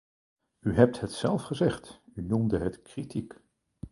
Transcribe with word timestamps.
U 0.59 0.73
hebt 0.75 0.99
het 0.99 1.11
zelf 1.11 1.41
gezegd, 1.43 2.01
u 2.15 2.21
noemde 2.23 2.57
het 2.57 2.81
kritiek. 2.81 3.39